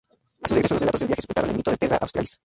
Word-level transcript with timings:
A 0.41 0.47
su 0.49 0.55
regreso 0.55 0.73
los 0.73 0.81
relatos 0.81 0.99
del 1.01 1.09
viaje 1.09 1.21
sepultaron 1.21 1.49
el 1.51 1.57
mito 1.57 1.69
de 1.69 1.77
Terra 1.77 1.97
Australis. 2.01 2.39